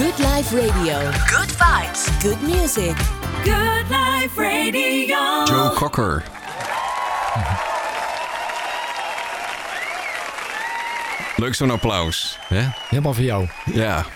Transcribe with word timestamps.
Good 0.00 0.18
Life 0.20 0.54
Radio. 0.54 0.98
Good 1.28 1.50
vibes. 1.60 2.22
Good 2.22 2.40
music. 2.42 2.96
Good 3.44 3.90
Life 3.90 4.38
Radio. 4.38 5.44
Joe 5.44 5.74
Cocker. 5.76 6.24
Leuk 11.40 11.54
zo'n 11.54 11.70
applaus. 11.70 12.38
Hè? 12.48 12.68
Helemaal 12.88 13.14
voor 13.14 13.24
jou. 13.24 13.48
Ja. 13.74 14.04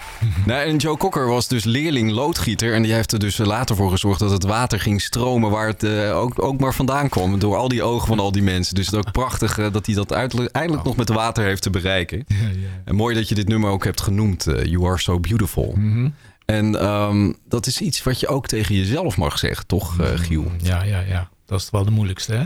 Nou, 0.46 0.62
en 0.68 0.76
Joe 0.76 0.96
Cocker 0.96 1.26
was 1.28 1.48
dus 1.48 1.64
leerling 1.64 2.10
loodgieter. 2.10 2.74
En 2.74 2.82
die 2.82 2.92
heeft 2.92 3.12
er 3.12 3.18
dus 3.18 3.36
later 3.38 3.76
voor 3.76 3.90
gezorgd 3.90 4.18
dat 4.20 4.30
het 4.30 4.42
water 4.44 4.80
ging 4.80 5.00
stromen 5.00 5.50
waar 5.50 5.66
het 5.66 5.82
eh, 5.82 6.16
ook, 6.18 6.42
ook 6.42 6.60
maar 6.60 6.74
vandaan 6.74 7.08
kwam. 7.08 7.38
Door 7.38 7.56
al 7.56 7.68
die 7.68 7.82
ogen 7.82 8.06
van 8.06 8.18
al 8.20 8.32
die 8.32 8.42
mensen. 8.42 8.74
Dus 8.74 8.86
het 8.86 8.94
is 8.94 9.00
ook 9.00 9.12
prachtig 9.12 9.58
eh, 9.58 9.72
dat 9.72 9.86
hij 9.86 9.94
dat 9.94 10.12
uiteindelijk- 10.12 10.56
eindelijk 10.56 10.84
nog 10.86 10.96
met 10.96 11.08
water 11.08 11.44
heeft 11.44 11.62
te 11.62 11.70
bereiken. 11.70 12.24
Ja, 12.26 12.36
ja. 12.36 12.68
En 12.84 12.94
mooi 12.94 13.14
dat 13.14 13.28
je 13.28 13.34
dit 13.34 13.48
nummer 13.48 13.70
ook 13.70 13.84
hebt 13.84 14.00
genoemd. 14.00 14.46
eh, 14.46 14.64
you 14.64 14.86
are 14.86 14.98
so 14.98 15.20
beautiful. 15.20 15.74
Mhm. 15.76 16.08
En 16.44 16.80
ehm, 16.80 17.32
dat 17.48 17.66
is 17.66 17.80
iets 17.80 18.02
wat 18.02 18.20
je 18.20 18.28
ook 18.28 18.46
tegen 18.46 18.74
jezelf 18.74 19.16
mag 19.16 19.38
zeggen, 19.38 19.66
toch, 19.66 19.96
Giel? 20.14 20.50
Ja, 20.62 20.82
ja, 20.82 21.00
ja. 21.00 21.28
Dat 21.46 21.60
is 21.60 21.70
wel 21.70 21.84
de 21.84 21.90
moeilijkste, 21.90 22.32
hè? 22.34 22.42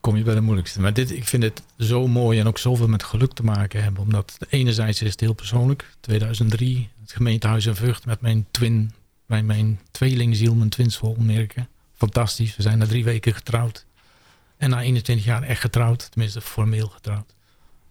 Kom 0.00 0.16
je 0.16 0.22
bij 0.22 0.34
de 0.34 0.40
moeilijkste. 0.40 0.80
Maar 0.80 0.92
dit, 0.92 1.10
ik 1.10 1.24
vind 1.24 1.42
het 1.42 1.62
zo 1.78 2.06
mooi 2.06 2.40
en 2.40 2.46
ook 2.46 2.58
zoveel 2.58 2.88
met 2.88 3.02
geluk 3.02 3.32
te 3.32 3.44
maken 3.44 3.82
hebben. 3.82 4.02
Omdat 4.02 4.38
enerzijds 4.48 5.02
is 5.02 5.10
het 5.10 5.20
heel 5.20 5.32
persoonlijk. 5.32 5.96
2003, 6.00 6.88
het 7.00 7.12
gemeentehuis 7.12 7.66
in 7.66 7.74
Vught 7.74 8.06
met 8.06 8.20
mijn 8.20 8.46
twin, 8.50 8.92
mijn, 9.26 9.46
mijn 9.46 9.80
tweelingziel, 9.90 10.54
mijn 10.54 10.68
twinsvol 10.68 11.16
merken. 11.18 11.68
Fantastisch. 11.94 12.56
We 12.56 12.62
zijn 12.62 12.78
na 12.78 12.86
drie 12.86 13.04
weken 13.04 13.34
getrouwd. 13.34 13.86
En 14.56 14.70
na 14.70 14.82
21 14.82 15.26
jaar 15.26 15.42
echt 15.42 15.60
getrouwd. 15.60 16.10
Tenminste, 16.10 16.40
formeel 16.40 16.88
getrouwd. 16.88 17.34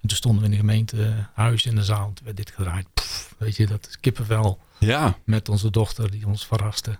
En 0.02 0.08
toen 0.08 0.17
stonden 0.17 0.39
we 0.39 0.45
in 0.45 0.52
de 0.52 0.59
gemeentehuis 0.59 1.66
in 1.66 1.76
de 1.76 1.84
zaal. 1.84 2.12
Toen 2.14 2.26
werd 2.26 2.38
dit 2.38 2.52
gedraaid. 2.52 2.88
Pff, 2.94 3.36
weet 3.38 3.55
je, 3.55 3.67
dat 3.67 3.88
is 3.88 4.00
kippenvel 4.00 4.59
Ja, 4.78 5.17
met 5.23 5.50
onze 5.50 5.70
dochter 5.70 6.12
die 6.12 6.28
ons 6.28 6.45
verraste. 6.45 6.98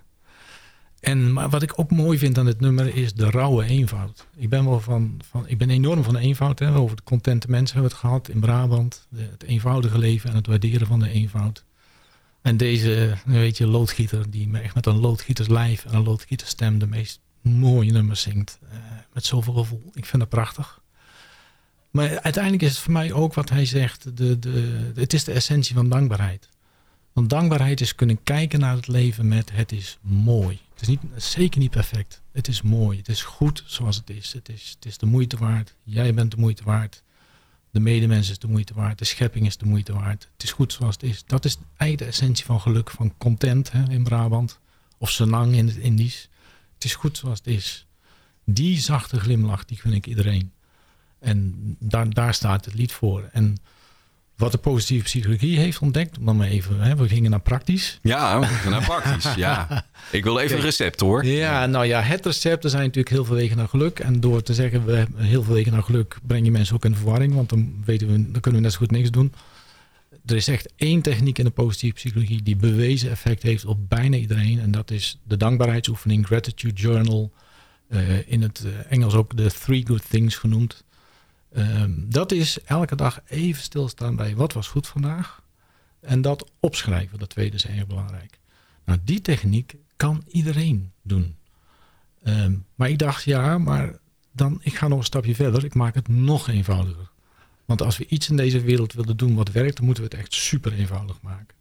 En 1.00 1.32
maar 1.32 1.48
wat 1.48 1.62
ik 1.62 1.78
ook 1.78 1.90
mooi 1.90 2.18
vind 2.18 2.38
aan 2.38 2.44
dit 2.44 2.60
nummer 2.60 2.96
is 2.96 3.12
de 3.14 3.30
rauwe 3.30 3.64
eenvoud. 3.64 4.26
Ik 4.36 4.48
ben 4.48 4.64
wel 4.64 4.80
van, 4.80 5.20
van 5.30 5.48
ik 5.48 5.58
ben 5.58 5.70
enorm 5.70 6.02
van 6.04 6.14
de 6.14 6.20
eenvoud. 6.20 6.58
Hè. 6.58 6.74
Over 6.74 6.96
de 6.96 7.02
contente 7.02 7.50
mensen 7.50 7.74
hebben 7.74 7.92
we 7.92 7.96
het 7.96 8.06
gehad 8.06 8.28
in 8.28 8.40
Brabant. 8.40 9.06
De, 9.08 9.28
het 9.30 9.42
eenvoudige 9.42 9.98
leven 9.98 10.30
en 10.30 10.36
het 10.36 10.46
waarderen 10.46 10.86
van 10.86 10.98
de 10.98 11.10
eenvoud. 11.10 11.64
En 12.42 12.56
deze, 12.56 13.16
weet 13.24 13.56
je, 13.56 13.66
loodgieter 13.66 14.30
die 14.30 14.58
echt 14.58 14.74
met 14.74 14.86
een 14.86 15.00
loodgieterslijf 15.00 15.84
en 15.84 15.94
een 15.94 16.02
loodgieterstem 16.02 16.78
de 16.78 16.86
meest 16.86 17.20
mooie 17.40 17.92
nummers 17.92 18.22
zingt. 18.22 18.58
eh, 18.70 18.78
met 19.12 19.24
zoveel 19.24 19.52
gevoel. 19.54 19.82
Ik 19.94 20.04
vind 20.04 20.22
dat 20.22 20.30
prachtig. 20.30 20.80
Maar 21.90 22.20
uiteindelijk 22.20 22.62
is 22.62 22.70
het 22.70 22.78
voor 22.78 22.92
mij 22.92 23.12
ook 23.12 23.34
wat 23.34 23.50
hij 23.50 23.64
zegt. 23.64 24.16
De, 24.16 24.38
de, 24.38 24.92
het 24.94 25.12
is 25.12 25.24
de 25.24 25.32
essentie 25.32 25.74
van 25.74 25.88
dankbaarheid. 25.88 26.48
Want 27.12 27.30
dankbaarheid 27.30 27.80
is 27.80 27.94
kunnen 27.94 28.22
kijken 28.22 28.60
naar 28.60 28.76
het 28.76 28.86
leven 28.86 29.28
met 29.28 29.50
het 29.52 29.72
is 29.72 29.98
mooi. 30.00 30.60
Het 30.80 30.88
is 30.88 30.98
niet, 31.00 31.22
zeker 31.22 31.60
niet 31.60 31.70
perfect. 31.70 32.22
Het 32.32 32.48
is 32.48 32.62
mooi. 32.62 32.98
Het 32.98 33.08
is 33.08 33.22
goed 33.22 33.62
zoals 33.66 33.96
het 33.96 34.10
is. 34.10 34.32
Het 34.32 34.48
is, 34.48 34.70
het 34.74 34.84
is 34.84 34.98
de 34.98 35.06
moeite 35.06 35.36
waard. 35.36 35.76
Jij 35.82 36.14
bent 36.14 36.30
de 36.30 36.36
moeite 36.36 36.64
waard. 36.64 37.02
De 37.70 37.80
medemens 37.80 38.30
is 38.30 38.38
de 38.38 38.48
moeite 38.48 38.74
waard. 38.74 38.98
De 38.98 39.04
schepping 39.04 39.46
is 39.46 39.56
de 39.56 39.66
moeite 39.66 39.92
waard. 39.92 40.28
Het 40.32 40.42
is 40.42 40.52
goed 40.52 40.72
zoals 40.72 40.94
het 40.94 41.02
is. 41.02 41.24
Dat 41.26 41.44
is 41.44 41.56
de 41.76 42.04
essentie 42.04 42.44
van 42.44 42.60
geluk. 42.60 42.90
Van 42.90 43.14
content 43.18 43.72
hè, 43.72 43.90
in 43.90 44.02
Brabant. 44.02 44.58
Of 44.98 45.10
senang 45.10 45.54
in 45.54 45.66
het 45.66 45.76
Indisch. 45.76 46.28
Het 46.74 46.84
is 46.84 46.94
goed 46.94 47.16
zoals 47.16 47.38
het 47.38 47.46
is. 47.46 47.86
Die 48.44 48.78
zachte 48.78 49.20
glimlach, 49.20 49.64
die 49.64 49.78
gun 49.78 49.92
ik 49.92 50.06
iedereen. 50.06 50.52
En 51.18 51.54
daar, 51.78 52.10
daar 52.10 52.34
staat 52.34 52.64
het 52.64 52.74
lied 52.74 52.92
voor. 52.92 53.28
En 53.32 53.56
wat 54.40 54.52
de 54.52 54.58
positieve 54.58 55.04
psychologie 55.04 55.58
heeft 55.58 55.78
ontdekt, 55.78 56.18
om 56.18 56.24
dan 56.24 56.36
maar 56.36 56.48
even, 56.48 56.80
hè, 56.80 56.96
we 56.96 57.08
gingen 57.08 57.30
naar 57.30 57.40
praktisch. 57.40 57.98
ja, 58.02 58.38
nou 58.68 58.84
praktisch. 58.84 59.34
Ja. 59.36 59.84
Ik 60.10 60.24
wil 60.24 60.38
even 60.38 60.56
een 60.56 60.62
recept 60.62 61.00
hoor. 61.00 61.24
Ja, 61.24 61.66
nou 61.66 61.86
ja, 61.86 62.00
het 62.00 62.26
recept, 62.26 62.64
er 62.64 62.70
zijn 62.70 62.82
natuurlijk 62.82 63.14
heel 63.14 63.24
veel 63.24 63.34
wegen 63.36 63.56
naar 63.56 63.68
geluk. 63.68 63.98
En 63.98 64.20
door 64.20 64.42
te 64.42 64.54
zeggen, 64.54 64.84
we 64.84 64.92
hebben 64.92 65.24
heel 65.24 65.42
veel 65.42 65.54
wegen 65.54 65.72
naar 65.72 65.82
geluk, 65.82 66.18
breng 66.26 66.44
je 66.44 66.50
mensen 66.50 66.74
ook 66.74 66.84
in 66.84 66.94
verwarring. 66.96 67.34
Want 67.34 67.48
dan, 67.48 67.82
weten 67.84 68.06
we, 68.06 68.12
dan 68.12 68.40
kunnen 68.40 68.60
we 68.60 68.66
net 68.66 68.72
zo 68.72 68.78
goed 68.78 68.90
niks 68.90 69.10
doen. 69.10 69.32
Er 70.26 70.36
is 70.36 70.48
echt 70.48 70.72
één 70.76 71.02
techniek 71.02 71.38
in 71.38 71.44
de 71.44 71.50
positieve 71.50 71.94
psychologie 71.94 72.42
die 72.42 72.56
bewezen 72.56 73.10
effect 73.10 73.42
heeft 73.42 73.64
op 73.64 73.78
bijna 73.88 74.16
iedereen. 74.16 74.60
En 74.60 74.70
dat 74.70 74.90
is 74.90 75.18
de 75.22 75.36
dankbaarheidsoefening, 75.36 76.26
gratitude 76.26 76.80
journal. 76.80 77.32
eh, 77.88 78.28
in 78.28 78.42
het 78.42 78.64
eh, 78.64 78.92
Engels 78.92 79.14
ook 79.14 79.36
de 79.36 79.50
three 79.50 79.86
good 79.86 80.02
things 80.10 80.36
genoemd. 80.36 80.84
Ehm, 81.52 81.92
dat 81.96 82.32
is 82.32 82.62
elke 82.62 82.96
dag 82.96 83.20
even 83.26 83.62
stilstaan 83.62 84.16
bij 84.16 84.36
wat 84.36 84.52
was 84.52 84.68
goed 84.68 84.86
vandaag. 84.86 85.42
En 86.00 86.22
dat 86.22 86.50
opschrijven, 86.60 87.18
dat 87.18 87.28
tweede 87.28 87.56
is 87.56 87.66
erg 87.66 87.86
belangrijk. 87.86 88.38
Nou, 88.84 88.98
die 89.04 89.20
techniek 89.20 89.74
kan 89.96 90.24
iedereen 90.26 90.92
doen. 91.02 91.36
Ehm, 92.22 92.54
maar 92.74 92.88
ik 92.88 92.98
dacht, 92.98 93.24
ja, 93.24 93.58
maar 93.58 93.98
dan, 94.32 94.60
ik 94.62 94.74
ga 94.74 94.88
nog 94.88 94.98
een 94.98 95.04
stapje 95.04 95.34
verder. 95.34 95.64
Ik 95.64 95.74
maak 95.74 95.94
het 95.94 96.08
nog 96.08 96.48
eenvoudiger. 96.48 97.10
Want 97.64 97.82
als 97.82 97.98
we 97.98 98.06
iets 98.06 98.28
in 98.28 98.36
deze 98.36 98.60
wereld 98.60 98.92
willen 98.92 99.16
doen 99.16 99.34
wat 99.34 99.50
werkt, 99.50 99.76
dan 99.76 99.84
moeten 99.84 100.04
we 100.04 100.10
het 100.10 100.18
echt 100.18 100.34
super 100.34 100.72
eenvoudig 100.72 101.20
maken. 101.20 101.54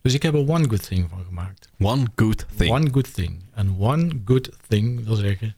Dus 0.00 0.14
ik 0.14 0.22
heb 0.22 0.34
er 0.34 0.48
one 0.48 0.68
good 0.68 0.88
thing 0.88 1.08
van 1.08 1.24
gemaakt. 1.24 1.68
One 1.78 2.06
good 2.16 2.46
thing. 2.56 2.70
One 2.70 2.90
good 2.90 3.14
thing. 3.14 3.42
En 3.54 3.76
one 3.78 4.20
good 4.24 4.50
thing 4.68 5.04
wil 5.04 5.16
zeggen 5.16 5.56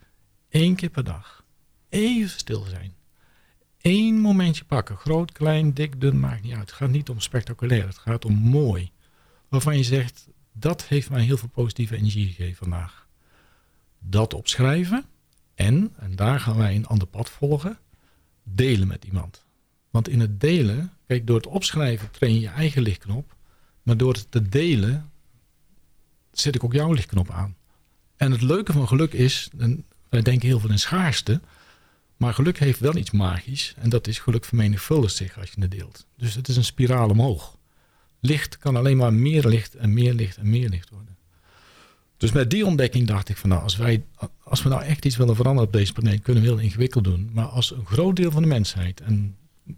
één 0.48 0.74
keer 0.74 0.88
per 0.88 1.04
dag. 1.04 1.44
Even 1.88 2.38
stil 2.38 2.64
zijn. 2.64 2.92
Eén 3.84 4.20
momentje 4.20 4.64
pakken. 4.64 4.96
Groot, 4.96 5.32
klein, 5.32 5.72
dik, 5.72 6.00
dun, 6.00 6.20
maakt 6.20 6.42
niet 6.42 6.52
uit. 6.52 6.60
Het 6.60 6.72
gaat 6.72 6.90
niet 6.90 7.08
om 7.08 7.20
spectaculair. 7.20 7.86
Het 7.86 7.98
gaat 7.98 8.24
om 8.24 8.34
mooi. 8.34 8.90
Waarvan 9.48 9.76
je 9.76 9.82
zegt, 9.82 10.28
dat 10.52 10.84
heeft 10.84 11.10
mij 11.10 11.22
heel 11.22 11.36
veel 11.36 11.48
positieve 11.48 11.96
energie 11.96 12.26
gegeven 12.26 12.56
vandaag. 12.56 13.06
Dat 13.98 14.34
opschrijven. 14.34 15.04
En, 15.54 15.92
en 15.98 16.16
daar 16.16 16.40
gaan 16.40 16.56
wij 16.56 16.74
een 16.74 16.86
ander 16.86 17.06
pad 17.06 17.30
volgen, 17.30 17.78
delen 18.42 18.88
met 18.88 19.04
iemand. 19.04 19.44
Want 19.90 20.08
in 20.08 20.20
het 20.20 20.40
delen, 20.40 20.92
kijk, 21.06 21.26
door 21.26 21.36
het 21.36 21.46
opschrijven 21.46 22.10
train 22.10 22.34
je 22.34 22.40
je 22.40 22.48
eigen 22.48 22.82
lichtknop. 22.82 23.36
Maar 23.82 23.96
door 23.96 24.12
het 24.12 24.26
te 24.30 24.48
delen 24.48 25.10
zet 26.32 26.54
ik 26.54 26.64
ook 26.64 26.72
jouw 26.72 26.92
lichtknop 26.92 27.30
aan. 27.30 27.56
En 28.16 28.30
het 28.30 28.42
leuke 28.42 28.72
van 28.72 28.88
geluk 28.88 29.12
is, 29.12 29.50
en 29.58 29.84
wij 30.08 30.22
denken 30.22 30.48
heel 30.48 30.60
veel 30.60 30.70
in 30.70 30.78
schaarste, 30.78 31.40
maar 32.16 32.34
geluk 32.34 32.58
heeft 32.58 32.80
wel 32.80 32.96
iets 32.96 33.10
magisch. 33.10 33.74
En 33.78 33.90
dat 33.90 34.06
is 34.06 34.18
geluk 34.18 34.44
vermenigvuldigt 34.44 35.14
zich 35.14 35.38
als 35.38 35.50
je 35.54 35.60
het 35.60 35.70
deelt. 35.70 36.06
Dus 36.16 36.34
het 36.34 36.48
is 36.48 36.56
een 36.56 36.64
spiraal 36.64 37.08
omhoog. 37.08 37.58
Licht 38.20 38.58
kan 38.58 38.76
alleen 38.76 38.96
maar 38.96 39.12
meer 39.12 39.48
licht 39.48 39.74
en 39.74 39.92
meer 39.92 40.14
licht 40.14 40.36
en 40.36 40.50
meer 40.50 40.68
licht 40.68 40.90
worden. 40.90 41.16
Dus 42.16 42.32
met 42.32 42.50
die 42.50 42.66
ontdekking 42.66 43.06
dacht 43.06 43.28
ik 43.28 43.36
van 43.36 43.48
nou, 43.48 43.62
als, 43.62 43.76
wij, 43.76 44.04
als 44.42 44.62
we 44.62 44.68
nou 44.68 44.82
echt 44.82 45.04
iets 45.04 45.16
willen 45.16 45.36
veranderen 45.36 45.68
op 45.68 45.74
deze 45.74 45.92
planeet, 45.92 46.22
kunnen 46.22 46.42
we 46.42 46.48
heel 46.48 46.58
ingewikkeld 46.58 47.04
doen. 47.04 47.30
Maar 47.32 47.44
als 47.44 47.70
een 47.70 47.86
groot 47.86 48.16
deel 48.16 48.30
van 48.30 48.42
de 48.42 48.48
mensheid, 48.48 49.00
en 49.00 49.36
10% 49.70 49.74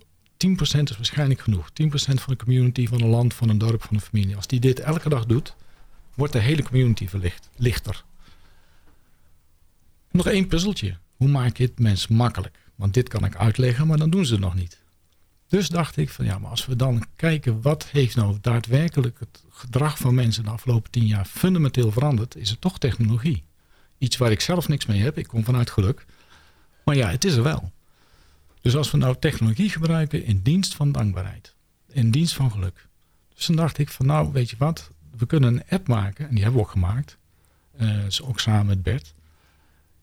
is 0.58 0.96
waarschijnlijk 0.96 1.40
genoeg, 1.40 1.70
10% 1.70 1.88
van 1.94 2.32
de 2.32 2.36
community, 2.36 2.86
van 2.86 3.00
een 3.00 3.08
land, 3.08 3.34
van 3.34 3.48
een 3.48 3.58
dorp, 3.58 3.82
van 3.82 3.94
een 3.94 4.00
familie, 4.00 4.36
als 4.36 4.46
die 4.46 4.60
dit 4.60 4.80
elke 4.80 5.08
dag 5.08 5.26
doet, 5.26 5.54
wordt 6.14 6.32
de 6.32 6.38
hele 6.38 6.62
community 6.62 7.08
verlicht, 7.08 7.50
lichter. 7.56 8.04
Nog 10.10 10.26
één 10.26 10.46
puzzeltje. 10.46 10.96
Hoe 11.16 11.28
maak 11.28 11.56
je 11.56 11.64
het 11.64 11.78
mensen 11.78 12.14
makkelijk? 12.14 12.58
Want 12.74 12.94
dit 12.94 13.08
kan 13.08 13.24
ik 13.24 13.36
uitleggen, 13.36 13.86
maar 13.86 13.98
dan 13.98 14.10
doen 14.10 14.26
ze 14.26 14.32
het 14.32 14.42
nog 14.42 14.54
niet. 14.54 14.84
Dus 15.48 15.68
dacht 15.68 15.96
ik 15.96 16.10
van 16.10 16.24
ja, 16.24 16.38
maar 16.38 16.50
als 16.50 16.66
we 16.66 16.76
dan 16.76 17.06
kijken 17.16 17.62
wat 17.62 17.86
heeft 17.86 18.16
nou 18.16 18.38
daadwerkelijk 18.40 19.20
het 19.20 19.44
gedrag 19.50 19.98
van 19.98 20.14
mensen 20.14 20.44
de 20.44 20.50
afgelopen 20.50 20.90
tien 20.90 21.06
jaar 21.06 21.24
fundamenteel 21.24 21.92
veranderd, 21.92 22.36
is 22.36 22.50
het 22.50 22.60
toch 22.60 22.78
technologie. 22.78 23.44
Iets 23.98 24.16
waar 24.16 24.30
ik 24.30 24.40
zelf 24.40 24.68
niks 24.68 24.86
mee 24.86 25.02
heb. 25.02 25.18
Ik 25.18 25.26
kom 25.26 25.44
vanuit 25.44 25.70
geluk. 25.70 26.04
Maar 26.84 26.96
ja, 26.96 27.08
het 27.08 27.24
is 27.24 27.34
er 27.34 27.42
wel. 27.42 27.72
Dus 28.60 28.76
als 28.76 28.90
we 28.90 28.96
nou 28.96 29.16
technologie 29.18 29.70
gebruiken 29.70 30.24
in 30.24 30.40
dienst 30.42 30.74
van 30.74 30.92
dankbaarheid, 30.92 31.54
in 31.88 32.10
dienst 32.10 32.34
van 32.34 32.50
geluk. 32.50 32.88
Dus 33.34 33.46
dan 33.46 33.56
dacht 33.56 33.78
ik 33.78 33.88
van 33.88 34.06
nou, 34.06 34.32
weet 34.32 34.50
je 34.50 34.56
wat, 34.58 34.90
we 35.16 35.26
kunnen 35.26 35.54
een 35.54 35.62
app 35.68 35.88
maken 35.88 36.28
en 36.28 36.34
die 36.34 36.42
hebben 36.42 36.60
we 36.60 36.66
ook 36.66 36.72
gemaakt. 36.72 37.18
Is 38.06 38.22
ook 38.22 38.40
samen 38.40 38.66
met 38.66 38.82
Bert. 38.82 39.14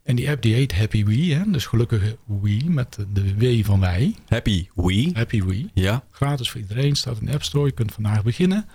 En 0.03 0.15
die 0.15 0.29
app 0.29 0.41
die 0.41 0.53
heet 0.53 0.73
Happy 0.73 1.05
We, 1.05 1.15
hè? 1.33 1.51
dus 1.51 1.65
gelukkige 1.65 2.17
We 2.25 2.61
met 2.67 2.97
de- 3.13 3.35
W 3.35 3.65
van 3.65 3.79
wij. 3.79 4.15
Happy 4.27 4.67
we. 4.75 5.09
Happy 5.13 5.43
We. 5.43 5.65
Ja. 5.73 6.03
Gratis 6.11 6.49
voor 6.49 6.61
iedereen, 6.61 6.95
staat 6.95 7.19
in 7.19 7.25
de 7.25 7.31
App 7.33 7.43
Store. 7.43 7.65
Je 7.65 7.71
kunt 7.71 7.91
vandaag 7.93 8.23
beginnen. 8.23 8.65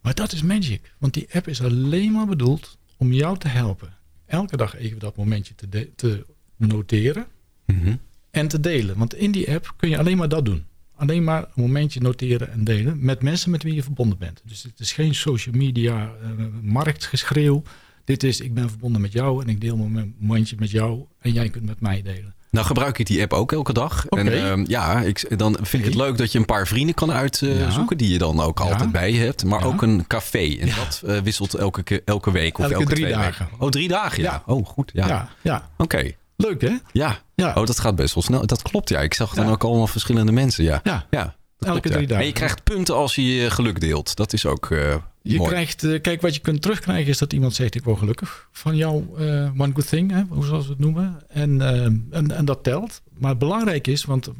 Maar 0.00 0.14
dat 0.14 0.32
is 0.32 0.42
magic. 0.42 0.94
Want 0.98 1.14
die 1.14 1.26
app 1.32 1.48
is 1.48 1.62
alleen 1.62 2.12
maar 2.12 2.26
bedoeld 2.26 2.78
om 2.96 3.12
jou 3.12 3.38
te 3.38 3.48
helpen. 3.48 3.96
Elke 4.26 4.56
dag 4.56 4.76
even 4.76 4.98
dat 4.98 5.16
momentje 5.16 5.54
te, 5.54 5.90
te 5.96 6.26
noteren 6.56 7.26
Mhm. 7.66 7.96
en 8.30 8.48
te 8.48 8.60
delen. 8.60 8.96
Want 8.98 9.14
in 9.14 9.30
die 9.32 9.52
app 9.54 9.74
kun 9.76 9.88
je 9.88 9.98
alleen 9.98 10.16
maar 10.16 10.28
dat 10.28 10.44
doen. 10.44 10.64
Alleen 10.94 11.24
maar 11.24 11.42
een 11.42 11.48
momentje 11.54 12.00
noteren 12.00 12.52
en 12.52 12.64
delen 12.64 13.04
met 13.04 13.22
mensen 13.22 13.50
met 13.50 13.62
wie 13.62 13.74
je 13.74 13.82
verbonden 13.82 14.18
bent. 14.18 14.42
Dus 14.44 14.62
het 14.62 14.80
is 14.80 14.92
geen 14.92 15.14
social 15.14 15.54
media 15.54 16.12
eh, 16.22 16.28
marktgeschreeuw. 16.62 17.62
Dit 18.08 18.22
is, 18.22 18.40
ik 18.40 18.54
ben 18.54 18.68
verbonden 18.68 19.00
met 19.00 19.12
jou 19.12 19.42
en 19.42 19.48
ik 19.48 19.60
deel 19.60 19.76
mijn 19.76 20.14
momentje 20.18 20.56
met 20.58 20.70
jou 20.70 21.00
en 21.20 21.32
jij 21.32 21.48
kunt 21.48 21.64
met 21.66 21.80
mij 21.80 22.02
delen. 22.02 22.34
Nou 22.50 22.66
gebruik 22.66 22.98
ik 22.98 23.06
die 23.06 23.22
app 23.22 23.32
ook 23.32 23.52
elke 23.52 23.72
dag. 23.72 24.06
En 24.06 24.32
ehm, 24.44 24.64
ja, 24.68 25.00
ik, 25.00 25.38
dan 25.38 25.56
vind 25.62 25.82
ik 25.82 25.84
het 25.84 25.94
leuk 25.98 26.18
dat 26.18 26.32
je 26.32 26.38
een 26.38 26.44
paar 26.44 26.66
vrienden 26.66 26.94
kan 26.94 27.12
uitzoeken... 27.12 27.86
Ja. 27.88 27.94
die 27.96 28.08
je 28.12 28.18
dan 28.18 28.40
ook 28.40 28.58
Ja. 28.58 28.64
altijd 28.64 28.92
bij 28.92 29.12
je 29.12 29.18
hebt. 29.20 29.44
Maar 29.44 29.60
Ja. 29.60 29.66
ook 29.66 29.82
een 29.82 30.06
café. 30.06 30.56
En 30.60 30.68
dat 30.76 31.02
eh, 31.06 31.20
wisselt 31.20 31.54
elke, 31.54 31.82
ke- 31.82 32.02
elke 32.04 32.30
week 32.30 32.58
of 32.58 32.64
Elke 32.64 32.74
elke 32.74 32.86
drie 32.86 33.00
twee 33.04 33.12
dagen. 33.16 33.44
weken. 33.50 33.64
Oh, 33.64 33.68
drie 33.70 33.88
dagen, 33.88 34.22
ja. 34.22 34.42
Oh, 34.46 34.66
goed. 34.66 34.90
Ja. 34.94 35.28
Ja. 35.42 35.68
Oké. 35.76 36.10
Leuk 36.36 36.60
hè? 36.60 36.76
Ja. 36.92 37.18
Ja. 37.34 37.48
Oh, 37.54 37.64
dat 37.66 37.78
gaat 37.80 37.96
best 37.96 38.14
wel 38.14 38.22
snel. 38.22 38.46
Dat 38.46 38.62
klopt, 38.62 38.88
ja. 38.88 39.00
Ik 39.00 39.14
zag 39.14 39.34
dan 39.34 39.48
ook 39.50 39.64
allemaal 39.64 39.86
verschillende 39.86 40.32
mensen, 40.32 40.64
ja. 40.64 40.80
Ja. 40.84 41.06
Elke 41.10 41.80
klopt, 41.80 41.82
drie 41.82 42.06
dagen. 42.06 42.22
En 42.22 42.26
je 42.26 42.32
krijgt 42.34 42.64
punten 42.64 42.94
als 42.94 43.14
je 43.14 43.34
je 43.34 43.50
geluk 43.50 43.80
deelt. 43.80 44.16
Dat 44.16 44.32
is 44.32 44.46
ook 44.46 44.70
eh, 44.70 44.94
Je 45.32 45.38
mooi. 45.38 45.50
krijgt, 45.50 45.84
eh, 45.84 46.00
kijk, 46.00 46.20
wat 46.20 46.34
je 46.34 46.40
kunt 46.40 46.62
terugkrijgen 46.62 47.10
is 47.10 47.18
dat 47.18 47.32
iemand 47.32 47.54
zegt: 47.54 47.74
Ik 47.74 47.84
word 47.84 47.98
gelukkig 47.98 48.48
van 48.52 48.76
jouw 48.76 49.16
eh, 49.16 49.50
one 49.60 49.72
good 49.74 49.88
thing, 49.88 50.10
hè, 50.10 50.22
hoe 50.28 50.44
zoals 50.44 50.64
we 50.64 50.70
het 50.70 50.80
noemen. 50.80 51.22
En, 51.28 51.60
eh, 51.60 51.84
en, 51.84 52.30
en 52.30 52.44
dat 52.44 52.62
telt. 52.62 53.02
Maar 53.18 53.36
belangrijk 53.36 53.86
is, 53.86 54.04
want 54.04 54.30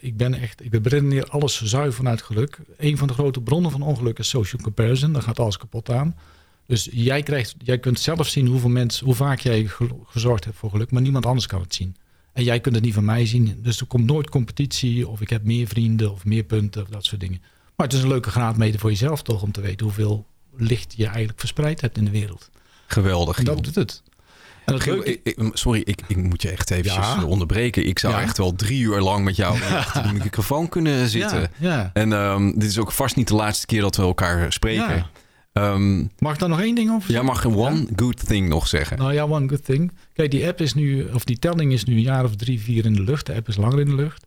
ik 0.00 0.16
ben 0.16 0.34
echt, 0.34 0.64
ik 0.64 0.82
beredeneer 0.82 1.24
alles 1.24 1.62
zuiver 1.62 1.92
vanuit 1.92 2.22
geluk. 2.22 2.58
Een 2.76 2.98
van 2.98 3.08
de 3.08 3.14
grote 3.14 3.40
bronnen 3.40 3.70
van 3.70 3.82
ongeluk 3.82 4.18
is 4.18 4.28
social 4.28 4.62
comparison. 4.62 5.12
Daar 5.12 5.22
gaat 5.22 5.38
alles 5.38 5.56
kapot 5.56 5.90
aan. 5.90 6.16
Dus 6.66 6.88
jij, 6.92 7.22
krijgt, 7.22 7.54
jij 7.58 7.78
kunt 7.78 8.00
zelf 8.00 8.28
zien 8.28 8.46
hoeveel 8.46 8.70
mensen, 8.70 9.06
hoe 9.06 9.14
vaak 9.14 9.40
jij 9.40 9.70
gezorgd 10.04 10.44
hebt 10.44 10.56
voor 10.56 10.70
geluk, 10.70 10.90
maar 10.90 11.02
niemand 11.02 11.26
anders 11.26 11.46
kan 11.46 11.60
het 11.60 11.74
zien. 11.74 11.96
En 12.32 12.44
jij 12.44 12.60
kunt 12.60 12.74
het 12.74 12.84
niet 12.84 12.94
van 12.94 13.04
mij 13.04 13.26
zien. 13.26 13.58
Dus 13.62 13.80
er 13.80 13.86
komt 13.86 14.06
nooit 14.06 14.30
competitie 14.30 15.08
of 15.08 15.20
ik 15.20 15.30
heb 15.30 15.44
meer 15.44 15.66
vrienden 15.66 16.12
of 16.12 16.24
meer 16.24 16.44
punten 16.44 16.82
of 16.82 16.88
dat 16.88 17.04
soort 17.04 17.20
dingen. 17.20 17.42
Maar 17.76 17.86
het 17.86 17.96
is 17.96 18.02
een 18.02 18.08
leuke 18.08 18.30
graadmeter 18.30 18.80
voor 18.80 18.90
jezelf 18.90 19.22
toch 19.22 19.42
om 19.42 19.52
te 19.52 19.60
weten 19.60 19.86
hoeveel 19.86 20.26
licht 20.56 20.94
je 20.96 21.06
eigenlijk 21.06 21.38
verspreid 21.38 21.80
hebt 21.80 21.96
in 21.96 22.04
de 22.04 22.10
wereld. 22.10 22.50
Geweldig. 22.86 23.38
En 23.38 23.44
dat 23.44 23.64
doet 23.64 23.74
het. 23.74 24.02
En 24.64 24.80
Giel, 24.80 25.06
ik- 25.06 25.20
ik- 25.22 25.38
sorry, 25.52 25.80
ik, 25.84 26.00
ik 26.06 26.16
moet 26.16 26.42
je 26.42 26.50
echt 26.50 26.74
Ja. 26.84 27.24
onderbreken. 27.24 27.86
Ik 27.86 27.98
zou 27.98 28.14
Ja. 28.14 28.20
echt 28.22 28.38
wel 28.38 28.54
drie 28.54 28.80
uur 28.80 29.00
lang 29.00 29.24
met 29.24 29.36
jou 29.36 29.62
achter 29.72 30.02
die 30.02 30.12
microfoon 30.12 30.68
kunnen 30.68 31.08
zitten. 31.08 31.50
Ja. 31.58 31.90
En 31.92 32.12
ehm, 32.12 32.50
dit 32.52 32.62
is 32.70 32.78
ook 32.78 32.92
vast 32.92 33.16
niet 33.16 33.28
de 33.28 33.34
laatste 33.34 33.66
keer 33.66 33.80
dat 33.80 33.96
we 33.96 34.02
elkaar 34.02 34.52
spreken. 34.52 35.06
Ehm, 35.52 35.98
Mag 36.18 36.32
ik 36.32 36.38
daar 36.38 36.48
nog 36.48 36.60
één 36.60 36.74
ding 36.74 36.90
over 36.92 37.10
jij 37.10 37.22
mag 37.22 37.44
een 37.44 37.56
one 37.56 37.86
good 37.96 38.26
thing 38.26 38.48
nog 38.48 38.66
zeggen. 38.68 38.98
Nou 38.98 39.12
ja, 39.12 39.22
one 39.24 39.48
good 39.48 39.64
thing. 39.64 39.92
Kijk, 40.12 40.30
die 40.30 40.46
app 40.46 40.60
is 40.60 40.74
nu, 40.74 41.04
of 41.12 41.24
die 41.24 41.38
telling 41.38 41.72
is 41.72 41.84
nu 41.84 41.94
een 41.94 42.00
jaar 42.02 42.24
of 42.24 42.36
drie, 42.36 42.60
vier 42.60 42.84
in 42.84 42.92
de 42.94 43.02
lucht. 43.02 43.26
De 43.26 43.34
app 43.34 43.48
is 43.48 43.56
langer 43.56 43.80
in 43.80 43.86
de 43.86 43.94
lucht. 43.94 44.26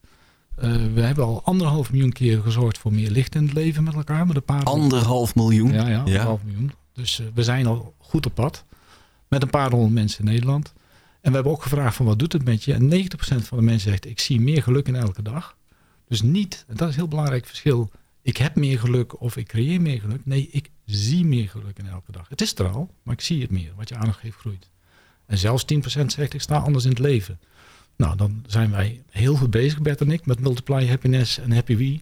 Eh, 0.56 0.72
we 0.94 1.02
hebben 1.02 1.26
al 1.26 1.42
anderhalf 1.44 1.92
miljoen 1.92 2.12
keer 2.12 2.42
gezorgd 2.42 2.78
voor 2.78 2.94
meer 2.94 3.10
licht 3.10 3.36
in 3.36 3.44
het 3.44 3.54
leven 3.54 3.84
met 3.84 3.94
elkaar. 3.94 4.28
Met 4.28 4.36
een 4.36 4.44
paar 4.44 4.64
Anderhalf 4.64 5.36
miljoen. 5.36 5.72
Ja, 5.72 5.88
ja, 5.88 6.00
anderhalf 6.00 6.44
miljoen. 6.44 6.72
Dus 6.94 7.20
eh, 7.20 7.26
we 7.34 7.44
zijn 7.44 7.66
al 7.66 7.94
goed 7.98 8.26
op 8.26 8.34
pad. 8.34 8.66
Met 9.28 9.42
een 9.42 9.50
paar 9.50 9.72
honderd 9.72 9.94
mensen 9.94 10.20
in 10.20 10.32
Nederland. 10.32 10.74
En 11.22 11.30
we 11.30 11.36
hebben 11.36 11.52
ook 11.52 11.64
gevraagd 11.64 11.96
van 11.96 12.06
wat 12.06 12.20
doet 12.20 12.34
het 12.34 12.44
met 12.46 12.64
je? 12.64 12.74
En 12.74 12.90
90% 12.90 13.48
van 13.48 13.58
de 13.58 13.64
mensen 13.64 13.90
zegt 13.90 14.06
ik 14.06 14.20
zie 14.20 14.42
meer 14.42 14.64
geluk 14.64 14.88
in 14.88 14.96
elke 14.96 15.22
dag. 15.22 15.56
Dus 16.08 16.22
niet, 16.22 16.66
en 16.68 16.76
dat 16.76 16.88
is 16.88 16.94
een 16.94 17.00
heel 17.00 17.10
belangrijk 17.10 17.46
verschil. 17.46 17.92
Ik 18.22 18.38
heb 18.38 18.56
meer 18.56 18.80
geluk 18.80 19.22
of 19.22 19.38
ik 19.38 19.48
creëer 19.48 19.82
meer 19.82 20.00
geluk. 20.00 20.26
Nee, 20.26 20.50
ik 20.52 20.72
zie 20.86 21.26
meer 21.26 21.50
geluk 21.50 21.78
in 21.80 21.88
elke 21.88 22.12
dag. 22.12 22.30
Het 22.30 22.42
is 22.42 22.56
er 22.56 22.68
al, 22.68 22.94
maar 23.04 23.14
ik 23.14 23.22
zie 23.22 23.42
het 23.42 23.52
meer. 23.52 23.72
Wat 23.76 23.90
je 23.90 23.96
aandacht 23.96 24.20
geeft 24.20 24.38
groeit. 24.38 24.70
En 25.26 25.38
zelfs 25.38 25.66
10% 25.74 25.78
zegt 26.06 26.34
ik 26.34 26.42
sta 26.42 26.58
anders 26.58 26.84
in 26.84 26.90
het 26.90 27.00
leven. 27.00 27.40
Nou, 27.98 28.16
dan 28.18 28.44
zijn 28.48 28.72
wij 28.72 29.02
heel 29.10 29.36
goed 29.36 29.52
bezig, 29.52 29.82
Bert 29.82 30.02
en 30.02 30.12
ik, 30.12 30.26
met 30.26 30.40
Multiply 30.40 30.88
Happiness 30.88 31.40
en 31.40 31.52
Happy 31.52 31.76
We. 31.76 32.00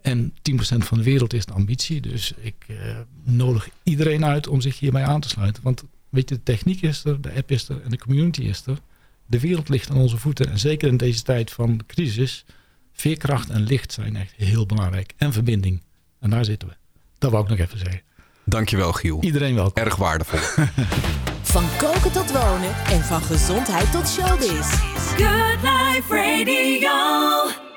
En 0.00 0.32
10% 0.32 0.34
van 0.78 0.98
de 0.98 1.04
wereld 1.04 1.32
is 1.32 1.46
de 1.46 1.52
ambitie. 1.52 2.00
Dus 2.00 2.32
ik 2.40 2.64
eh, 2.66 2.76
nodig 3.24 3.68
iedereen 3.82 4.24
uit 4.24 4.46
om 4.46 4.60
zich 4.60 4.78
hierbij 4.78 5.04
aan 5.04 5.20
te 5.20 5.28
sluiten. 5.28 5.62
Want 5.62 5.84
weet 6.08 6.28
je, 6.28 6.34
de 6.34 6.42
techniek 6.42 6.82
is 6.82 7.04
er, 7.04 7.20
de 7.20 7.34
app 7.34 7.50
is 7.50 7.68
er 7.68 7.82
en 7.82 7.90
de 7.90 7.98
community 7.98 8.42
is 8.42 8.66
er. 8.66 8.78
De 9.26 9.40
wereld 9.40 9.68
ligt 9.68 9.90
aan 9.90 9.96
onze 9.96 10.16
voeten. 10.16 10.50
En 10.50 10.58
zeker 10.58 10.88
in 10.88 10.96
deze 10.96 11.22
tijd 11.22 11.50
van 11.50 11.80
crisis, 11.86 12.44
veerkracht 12.92 13.50
en 13.50 13.62
licht 13.62 13.92
zijn 13.92 14.16
echt 14.16 14.32
heel 14.36 14.66
belangrijk. 14.66 15.12
En 15.16 15.32
verbinding. 15.32 15.82
En 16.20 16.30
daar 16.30 16.44
zitten 16.44 16.68
we. 16.68 16.74
Dat 17.18 17.30
wou 17.30 17.42
ik 17.44 17.50
nog 17.50 17.58
even 17.58 17.78
zeggen. 17.78 18.02
Dankjewel 18.44 18.92
Giel. 18.92 19.22
Iedereen 19.22 19.54
welkom. 19.54 19.82
Erg 19.84 19.96
waardevol. 19.96 20.64
Van 21.58 21.68
koken 21.78 22.12
tot 22.12 22.32
wonen 22.32 22.74
en 22.90 23.04
van 23.04 23.22
gezondheid 23.22 23.92
tot 23.92 24.08
showbiz. 24.08 24.68
Good 25.16 25.62
Life. 25.62 27.67